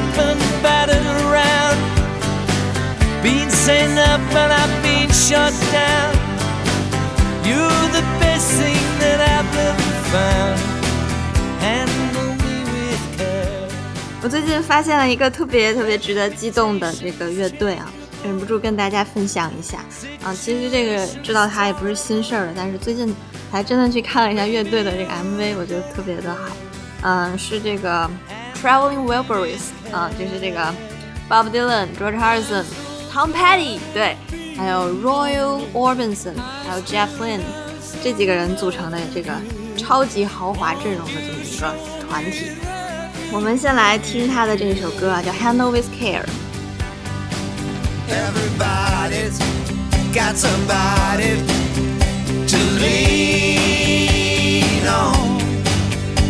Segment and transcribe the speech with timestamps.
[0.00, 1.76] up and battered around.
[3.22, 6.14] Been sent up and I've been shot down.
[7.44, 10.58] You're the best thing that I've ever found.
[11.60, 13.68] Handle me with care.
[14.22, 17.92] 我最近发现了一个特别特别值得激动的这个乐队啊，
[18.24, 19.80] 忍不住跟大家分享一下
[20.24, 20.32] 啊。
[20.34, 23.14] 其实这个知道它也不是新事儿了，但是最近
[23.52, 26.56] 还真的去看了一下乐队的这个 MV，我觉得特别的好。
[27.02, 28.08] 嗯，是这个
[28.61, 30.73] Traveling Wilburys 啊，就是这个
[31.29, 34.17] Bob Dylan、George Harrison、Tom Petty 对，
[34.57, 35.37] 还有 Roy
[35.73, 36.35] Orbison，
[36.67, 37.41] 还有 Jeff Lynne
[38.03, 39.33] 这几个人组成的这个
[39.77, 41.75] 超级豪华阵容的这么一个
[42.07, 42.51] 团体。
[43.31, 46.23] 我们先来听他的这首歌啊，叫《Handle with Care》。
[48.07, 49.39] Everybody's
[50.13, 51.41] got somebody
[52.47, 54.05] to lean
[54.87, 55.39] on.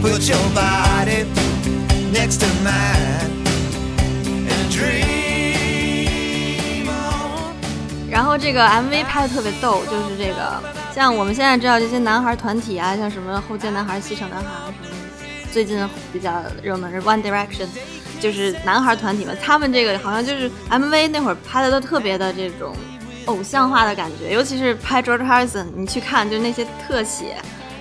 [0.00, 1.26] Put your body
[2.13, 3.31] Next to mine
[4.47, 6.05] and dream
[6.87, 7.55] on.
[8.07, 10.61] 然后这个 MV 拍的特别逗，就是这个
[10.93, 14.95] 像我们现在知道这些男孩团体啊，像什么后街男孩、西城男孩什么，
[15.51, 17.65] 最近比较热门是 One Direction，
[18.21, 22.75] 就是男孩团体嘛，他们这个好像就是 MV 那会儿拍的都特别的这种
[23.25, 27.37] 偶像化的感觉，尤其是拍 George Harrison，你去看就那些特写，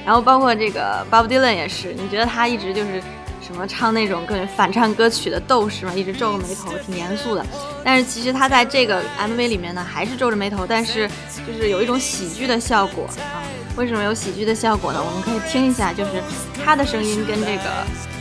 [0.06, 3.03] 然后包括这个 Bob Dylan 也是，你觉得他一直就是
[3.45, 7.45] 什么唱那种各种反唱歌曲的斗士嘛，一直皱个眉头，挺严肃的。
[7.84, 11.09] 但是其实他在这个 MV 里面呢，还是皱着眉头，但是
[11.47, 13.43] 就是有一种喜剧的效果啊。
[13.77, 15.03] 为什么有喜剧的效果呢？
[15.05, 16.23] 我们可以听一下，就是
[16.65, 17.71] 他的声音跟这个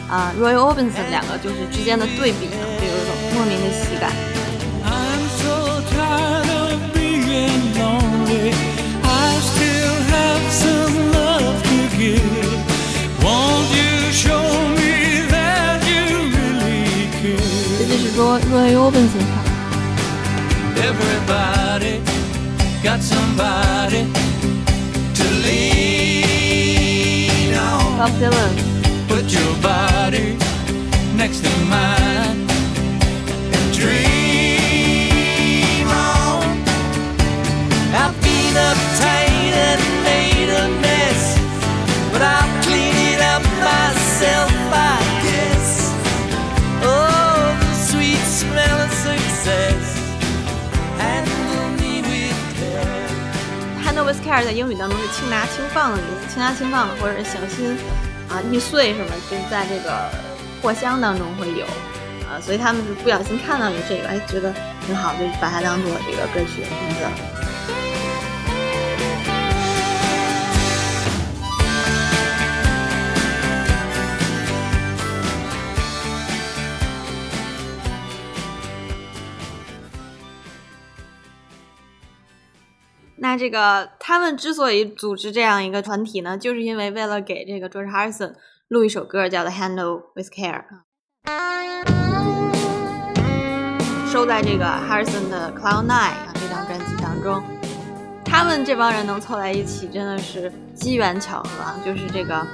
[0.09, 4.11] 啊 Roy Orbison 两个就是之间的对比呢，就有一种莫名的喜感。
[4.83, 8.53] I'm so tired of being lonely.
[9.03, 12.50] I still have some love to give.
[18.75, 19.51] Orbison 唱的。
[20.81, 21.93] Everybody
[22.83, 24.01] got somebody
[25.13, 26.71] to lean
[27.55, 27.97] on.
[27.97, 28.53] Bob Dylan。
[29.07, 30.37] Put your body
[31.15, 32.47] next to mine
[33.55, 33.89] and dream
[35.87, 36.63] on.
[37.93, 39.10] I've been uptight
[54.31, 57.75] care 在英语当中是轻拿轻放的意思，轻拿轻放或者是小心
[58.29, 60.09] 啊易碎什么，就是在这个
[60.61, 61.65] 货箱当中会有
[62.25, 64.53] 啊，所以他们是不小心看到了这个，哎，觉得
[64.87, 67.03] 挺好，就把它当做这个歌曲的名字。
[83.31, 88.33] 那这个他们之所以组织这样一个团体呢，就是因为为了给这个 George Harrison
[88.67, 90.65] 录一首歌，叫做《Handle with Care》，
[94.11, 97.41] 收在这个 Harrison 的《Cloud Nine》啊这张专辑当中。
[98.25, 101.79] 他们这帮人能凑在一起，真的是机缘巧合啊！
[101.85, 102.45] 就是这个，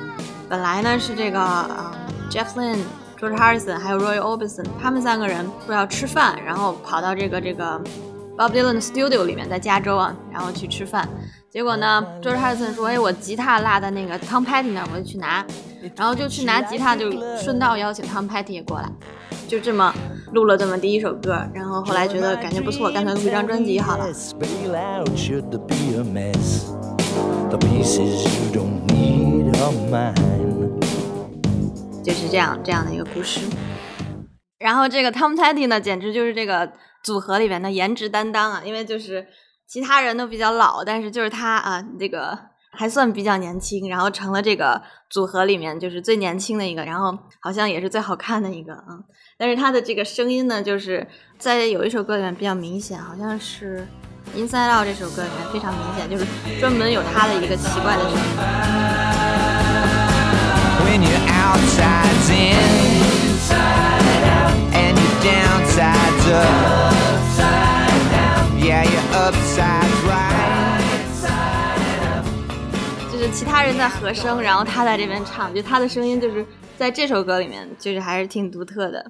[0.48, 1.92] 本来呢是这个啊、
[2.30, 2.84] Jeff Lynne、
[3.20, 7.82] George Harrison 还有 Roy Orbison，他们三个人说要吃饭，然后跑到这个这个
[8.38, 11.10] Bob Dylan 的 studio 里面，在加州啊，然后去吃饭，
[11.50, 15.44] 结果呢，George Harrison 说：“哎，我吉他落在那个 Tom Petty 那儿，我就去拿。”
[15.98, 18.88] 然后就去拿吉他，就顺道邀请 Tom Petty 也过来，
[19.48, 19.92] 就这么
[20.34, 21.44] 录了这么第一首歌。
[21.52, 24.06] 然后后来觉得感觉不错，干脆录一张专辑好了。
[32.04, 33.40] 就是这样这样的一个故事。
[34.60, 36.72] 然后这个 Tom Petty 呢，简直就是这个。
[37.08, 39.26] 组合里边的颜值担当啊，因为就是
[39.66, 42.38] 其他人都比较老，但是就是他啊，这个
[42.70, 49.00] 还算比较年轻，然后成了这个组合里面就是最年轻的一个，然后好像也是最好看的一个啊。
[49.38, 51.08] 但是他的这个声音呢，就是
[51.40, 53.88] 在有一首歌里面比较明显，好像是
[54.38, 56.26] 《Inside Out》这首歌里面非常明显，就是
[56.60, 58.18] 专门有他的一个奇怪的声音。
[73.58, 76.46] 他人在和声，然后他在这边唱，就他的声音就是
[76.78, 79.04] 在这首歌里面就是还是挺独特的。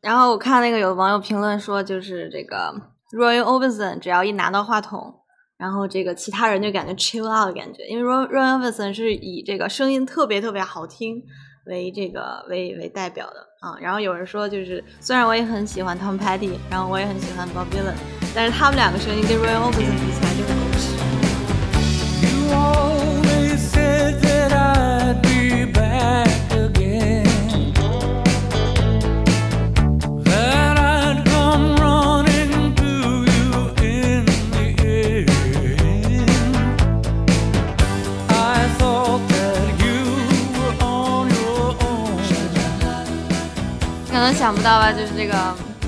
[0.00, 2.72] 然后我看那个有网友评论说，就是这个
[3.18, 5.12] Roy Orbison 只要一拿到话筒，
[5.58, 11.20] 然后这个其他人就感觉 chill out 的感觉，因为 Roy Roy Orbison 是以这个声音特别特别好听
[11.66, 13.76] 为这个为为代表的啊。
[13.80, 17.96] 然后有人说，就是虽然我也很喜欢 Tom Petty，然后我也很喜欢 Bob Dylan，
[18.32, 20.65] 但是他们两个声音跟 Roy Orbison 比起来就很
[44.36, 45.34] 想不到吧，就是这个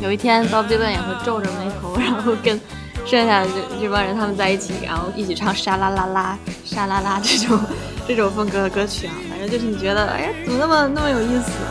[0.01, 2.59] 有一天 Bob Dylan 也会皱着眉头，然后跟
[3.05, 7.61] 剩下的这这帮人他们在一起，然后一起唱沙啦啦啦沙啦啦这种
[8.09, 11.71] 这种风格的歌曲啊，反正就是你觉得哎呀怎么那么那么有意思啊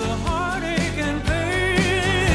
[0.00, 2.26] ？The heartache and pain.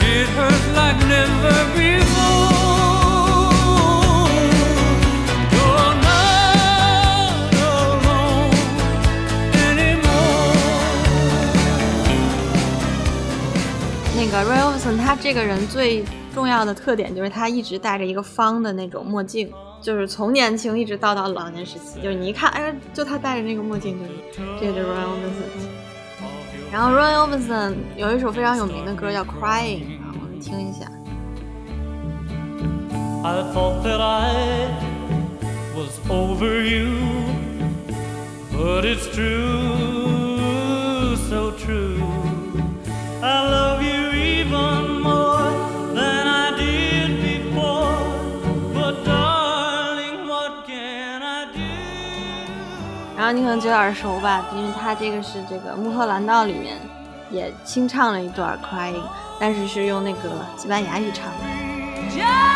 [0.00, 2.58] It hurts like never before.
[5.54, 8.50] You're not alone
[9.54, 10.58] anymore.
[14.16, 16.02] 那个 Roy Orbison 他这个人最
[16.38, 19.52] 重要的特点就是他一直戴着一个方的那种墨镜，
[19.82, 24.10] 就是从年轻一直到到老年时期，就是你一看，哎，就他戴着那个墨镜，就是
[24.60, 25.50] 这个就是 Roy Orbison。
[26.70, 30.86] 然后 Roy Orbison 有一首非常有名的歌叫《Crying》啊，我们听一下。
[33.24, 34.68] I thought that I
[35.74, 36.92] was over you,
[38.52, 42.00] but it's true, so true.
[43.20, 44.07] I love you
[53.32, 56.76] 你可能觉得耳熟吧，因为他这个是这个《穆赫兰道》里面
[57.30, 58.94] 也清唱了一段《Crying》，
[59.38, 62.47] 但是是用那个西班牙语唱的。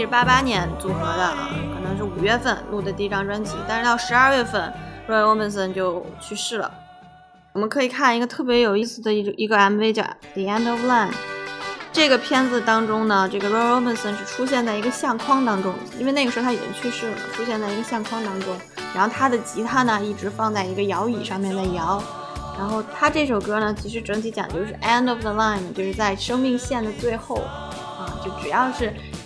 [0.00, 4.72] 是八八年组合的啊，可能是五月份录的第一张专辑，但是到十二月份
[5.08, 6.70] ，Roy Orbison 就去世了。
[7.52, 10.02] 我们可以看一个特别有意思的一一个 MV 叫
[10.34, 11.08] 《The End of Line》。
[11.90, 18.54] 这个片子当中呢，这个 Roy Orbison 是出现在一个相框当中，因为那个时候他已经去世了嘛，出现在一个相框当中。
[18.94, 22.02] 然后他的吉他呢一直放在一个摇椅上面在摇。
[22.56, 27.36] 然后他这首歌呢，其实整体讲就是 end of the line，就是在生命线的最后
[27.98, 28.92] 啊，就只要是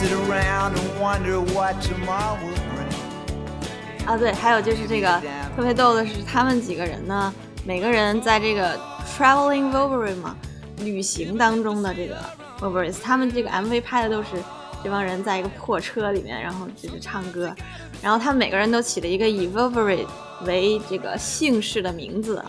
[0.00, 4.06] Sit around and wonder what tomorrow will bring.
[4.06, 5.20] 啊，对，还有就是这个
[5.54, 7.30] 特别逗的是，他们几个人呢，
[7.66, 10.34] 每个人在这个 traveling Wolverine 嘛，
[10.78, 12.16] 旅行当中的这个
[12.60, 14.42] Wolverine，他们这个 MV 拍的都是
[14.82, 17.54] 这帮人在一个破车里面，然后就是唱歌，
[18.00, 20.06] 然后他们每个人都起了一个以 Wolverine
[20.46, 22.42] 为这个姓氏的名字。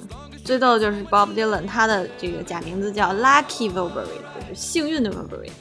[0.46, 5.52] 最逗的就是 Bob Dylan，他的这个假名字叫 Lucky Wolverine，就是幸运的 Wolverine。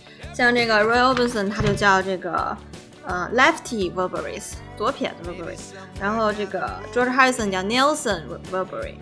[0.40, 2.56] 像这个 Roy Orbison，他就叫这个
[3.04, 4.42] 呃 Lefty Wolverine，
[4.75, 5.59] 左撇子 Wolverine。
[6.00, 8.94] 然后这个 George Harrison 叫 Nelson Wolverine，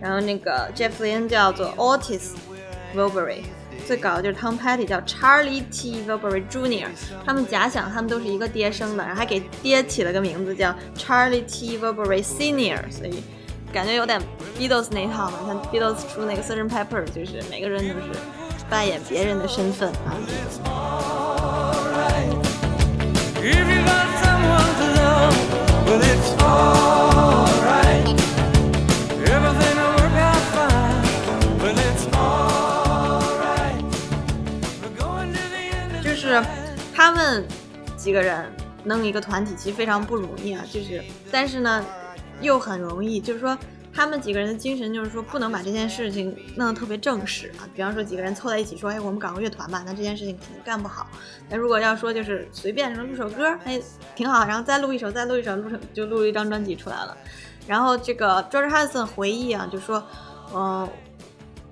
[0.00, 2.30] 然后那个 Jeff Lynne 叫做 Otis
[2.96, 3.44] Wolverine。
[3.86, 6.06] 最搞的就是 Tom Petty 叫 Charlie T.
[6.08, 6.88] Wolverine Jr.，
[7.26, 11.76] 他们假想他们都是一个爹生的，然后还给爹起了个名字叫 Charlie T.
[11.78, 13.22] Wolverine Senior，所以
[13.74, 14.18] 感觉有点
[14.58, 15.38] Beatles 那套嘛。
[15.46, 16.70] 像 Beatles 出那个 Sgt.
[16.70, 18.18] Pepper，就是每个人都是
[18.72, 19.90] 扮演别人的身份。
[20.06, 20.16] 啊，
[36.02, 36.42] 就是
[36.94, 37.46] 他们
[37.98, 38.50] 几个人
[38.84, 41.84] 弄一个团体，其实非常不容易啊，就是，但是呢，
[42.40, 43.58] 又很容易，就是说。
[43.94, 47.68] 他们几个人的精神就是说，不能把这件事情弄得特别正式啊。
[47.74, 51.06] 比方说，几个人凑在一起说：“哎，我们搞个乐团吧。”那这件事情肯定干不好。
[51.50, 53.80] 那如果要说就是随便说录首歌，哎，
[54.16, 57.16] 挺好，然后再录一首，再录一首，录成就录一张专辑出来了。
[57.66, 60.02] 然后这个 George Harrison 回忆啊，就说，
[60.54, 60.88] 嗯、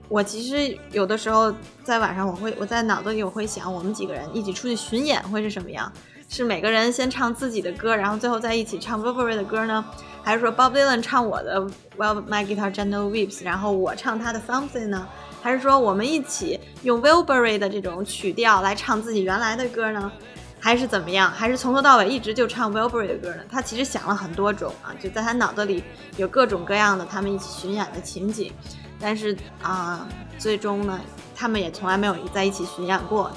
[0.09, 5.91] 我其实有的时候在晚上，我会我在脑子里我会想，我们几个人一起出去巡演会是什么样？
[6.29, 9.85] 是每个人先唱自己的歌，然后最后再一起唱 Burberry 的歌呢？
[10.23, 11.61] 还是说 Bob Dylan 唱我的
[11.97, 15.09] Well My Guitar Gently Weeps，然后我唱他的 Something 呢？
[15.43, 20.13] 还是说我们一起用 Wilbury 的这种曲调来唱自己原来的歌呢？
[20.61, 21.31] 还是怎么样？
[21.31, 23.43] 还是从头到尾一直就唱 Wilbury 的歌呢？
[23.51, 25.83] 他其实想了很多种啊，就在他脑子里
[26.19, 28.53] 有各种各样的他们一起巡演的情景。
[29.01, 30.07] 但是啊，
[30.39, 31.01] 最终呢，
[31.35, 33.31] 他们也从来没有在一起巡演过。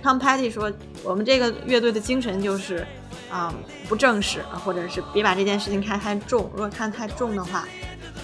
[0.00, 2.86] Tom Petty 说：“我们这个乐队的精神就是
[3.30, 3.54] 啊，
[3.88, 6.50] 不正式，或者是别把这件事情看太重。
[6.52, 7.66] 如果看太重的话，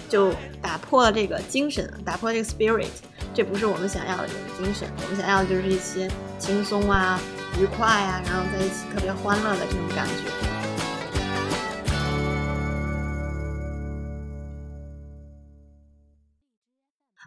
[0.09, 2.87] 就打破了这个精神，打破这个 spirit。
[3.33, 4.87] 这不是我们想要的这种精神。
[5.03, 6.09] 我们想要的就是一些
[6.39, 7.19] 轻松啊、
[7.59, 10.13] 愉快呀，然后在一起特别欢乐的这种感觉。”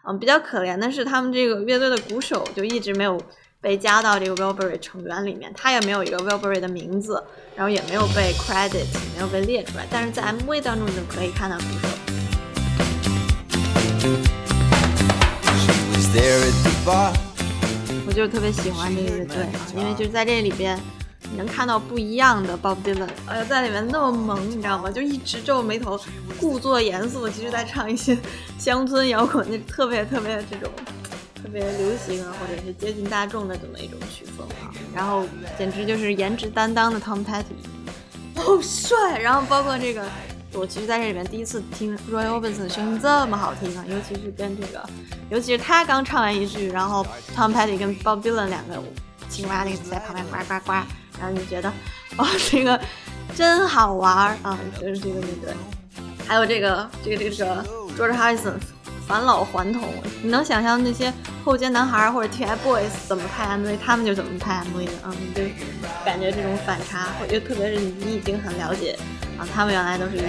[0.09, 3.21] 嗯，比较可怜的是，他们这个乐队的鼓手就一直没有
[3.61, 7.21] 被加到这个 Wilbury 成员里面，他也没有一个 Wilbury 的名字，
[7.57, 8.87] 然后也没有被 credit，
[9.17, 9.85] 没有被列出来。
[9.91, 11.89] 但是在 MV 当中你就可以看到鼓手。
[18.07, 20.79] 我就是特别喜欢这个乐队啊，因为就是在这里边。
[21.31, 24.91] 你能看到不一样的 Bob Dylan，哎呀，在里面那么萌，你知道吗？
[24.91, 26.01] 就一直皱眉头，
[26.41, 28.17] 故作严肃，其实在唱一些
[28.59, 30.73] 乡村摇滚，就特别特别这种
[31.43, 34.71] 特别流行啊，或者是接近大众的这么一种曲风啊。
[34.95, 35.25] 然后
[35.57, 37.45] 简直就是颜值担当的 Tom Petty，
[38.35, 39.19] 好帅！
[39.19, 40.05] 然后包括这个，
[40.53, 44.89] 我其实在这里面第一次听 Roy Orbison 的声音这么好听啊，尤其是跟这个，
[45.31, 48.83] 尤其是他刚唱完一句，然后 Tom Petty 跟 Bob Dylan 两个
[49.29, 50.73] 青蛙那个在旁边呱呱呱。
[51.21, 51.69] 然后你觉得，
[52.17, 52.81] 哦，这个
[53.35, 54.57] 真好玩啊！
[54.81, 55.53] 就是这个乐队，
[56.29, 57.65] 还有这个这个这个这个
[57.99, 58.55] George Harrison
[59.09, 59.83] 返老还童，
[60.23, 61.11] 你能想象那些
[61.43, 65.11] 后街男孩或者 TFBOYS 怎么拍 MV，他们就怎么拍 MV 的啊？
[65.19, 65.41] 你就
[66.05, 68.99] 感觉这种反差，我觉得特别是你已经很了解
[69.39, 70.27] 啊，他们原来都是一些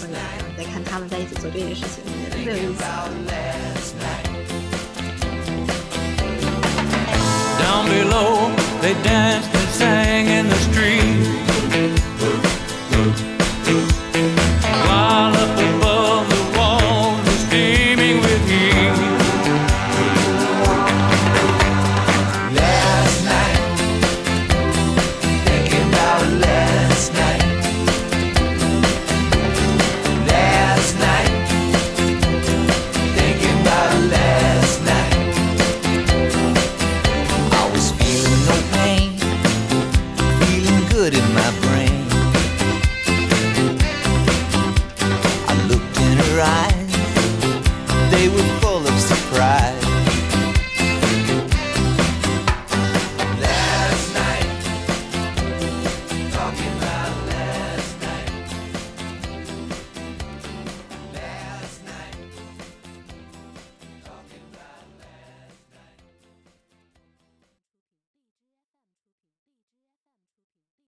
[0.00, 2.82] 什么人，然后再看他们在一起做这件事情，觉得特别有意思。